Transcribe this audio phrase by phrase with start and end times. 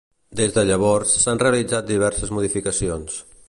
[0.37, 3.21] Des de llavors, s'han realitzat diverses modificacions.